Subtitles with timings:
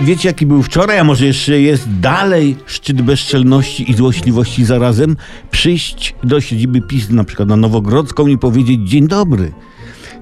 [0.00, 5.16] wiecie jaki był wczoraj, a może jeszcze jest dalej szczyt bezczelności i złośliwości zarazem?
[5.50, 9.52] Przyjść do siedziby PiS na przykład na Nowogrodzką i powiedzieć dzień dobry.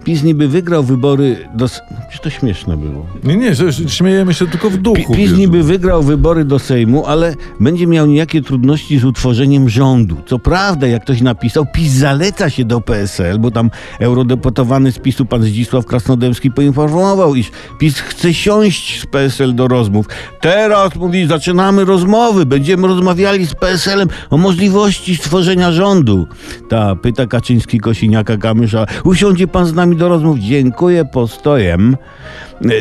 [0.04, 1.64] PiS niby wygrał wybory do...
[1.64, 3.06] No, Przecież to śmieszne było.
[3.24, 3.52] Nie, nie,
[3.88, 5.14] śmiejemy się tylko w duchu.
[5.14, 10.16] PiS niby wygrał wybory do Sejmu, ale będzie miał niejakie trudności z utworzeniem rządu.
[10.26, 13.70] Co prawda, jak ktoś napisał, PiS zaleca się do PSL, bo tam
[14.00, 20.06] eurodeputowany z PiSu pan Zdzisław Krasnodębski poinformował, iż PiS chce siąść z PSL do rozmów.
[20.40, 26.26] Teraz, mówi, zaczynamy rozmowy, będziemy rozmawiali z PSL-em o możliwości stworzenia rządu.
[26.68, 30.38] Ta, pyta Kaczyński Kosiniaka Kamysza, usiądzie pan z nami do rozmów?
[30.38, 31.96] Dziękuję, postojem.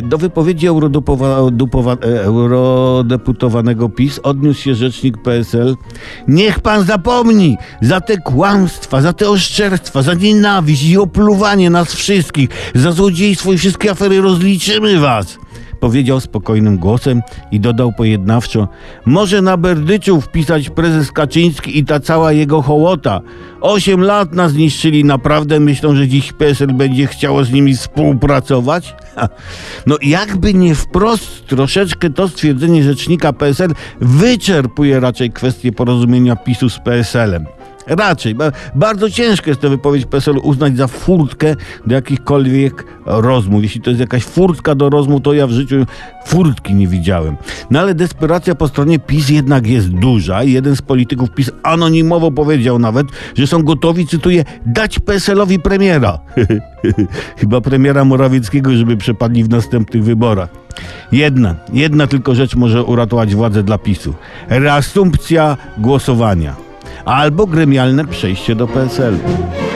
[0.04, 0.70] Do wypowiedzi e,
[2.23, 5.76] eurodeputowanego PiS odniósł się rzecznik PSL.
[6.27, 12.49] Niech pan zapomni za te kłamstwa, za te oszczerstwa, za nienawiść i opluwanie nas wszystkich,
[12.76, 15.42] za złodziejstwo i wszystkie afery rozliczymy was.
[15.83, 18.67] Powiedział spokojnym głosem i dodał pojednawczo:
[19.05, 23.21] Może na Berdyczu wpisać prezes Kaczyński i ta cała jego hołota.
[23.62, 28.95] Osiem lat nas zniszczyli, naprawdę myślą, że dziś PSL będzie chciało z nimi współpracować?
[29.87, 36.79] No jakby nie wprost, troszeczkę to stwierdzenie rzecznika PSL wyczerpuje raczej kwestię porozumienia PiSu z
[36.79, 37.45] PSL-em.
[37.87, 38.35] Raczej.
[38.35, 43.63] Ba- bardzo ciężko jest tę wypowiedź PSL uznać za furtkę do jakichkolwiek rozmów.
[43.63, 45.75] Jeśli to jest jakaś furtka do rozmów, to ja w życiu
[46.25, 47.37] furtki nie widziałem.
[47.71, 50.43] No ale desperacja po stronie PiS jednak jest duża.
[50.43, 56.20] Jeden z polityków PiS anonimowo powiedział nawet, że są gotowi, cytuję, dać PSL-owi premiera.
[57.40, 60.49] Chyba premiera Morawieckiego, żeby przepadli w następnych wyborach.
[61.12, 64.13] Jedna, jedna tylko rzecz może uratować władzę dla PiSu.
[64.50, 66.62] Reasumpcja głosowania
[67.06, 69.72] albo gremialne przejście do PSL-u.